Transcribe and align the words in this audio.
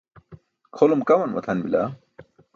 kʰolum 0.75 1.01
kaman 1.07 1.29
matʰan 1.33 1.59
bila 1.63 1.81